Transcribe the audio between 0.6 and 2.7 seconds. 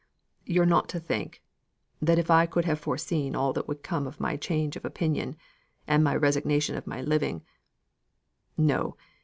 not to think, that if I could